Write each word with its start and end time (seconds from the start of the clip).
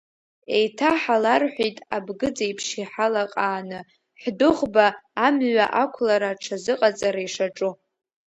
Еиҭаҳаларҳәеит 0.55 1.77
абгыӡ 1.95 2.37
еиԥш 2.45 2.67
иҳалаҟааны, 2.81 3.79
ҳдәыӷба 4.21 4.85
амҩа 5.25 5.65
ақәлара 5.83 6.29
аҽазыҟаҵара 6.33 7.21
ишаҿу. 7.27 7.71